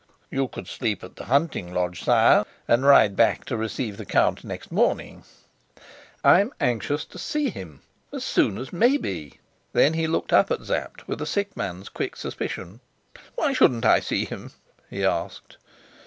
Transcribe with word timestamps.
"You 0.31 0.47
could 0.47 0.65
sleep 0.67 1.03
at 1.03 1.15
the 1.15 1.25
hunting 1.25 1.75
lodge, 1.75 2.01
sire, 2.03 2.43
and 2.67 2.83
ride 2.87 3.15
back 3.15 3.45
to 3.45 3.55
receive 3.55 3.97
the 3.97 4.03
count 4.05 4.43
next 4.43 4.71
morning." 4.71 5.25
"I'm 6.23 6.51
anxious 6.59 7.05
to 7.05 7.19
see 7.19 7.51
him 7.51 7.81
as 8.11 8.23
soon 8.23 8.57
as 8.57 8.73
may 8.73 8.97
be." 8.97 9.37
Then 9.73 9.93
he 9.93 10.07
looked 10.07 10.33
up 10.33 10.49
at 10.49 10.63
Sapt 10.65 11.07
with 11.07 11.21
a 11.21 11.27
sick 11.27 11.55
man's 11.55 11.87
quick 11.87 12.15
suspicion. 12.15 12.79
"Why 13.35 13.53
shouldn't 13.53 13.85
I 13.85 13.99
see 13.99 14.25
him?" 14.25 14.53
he 14.89 15.05
asked. 15.05 15.57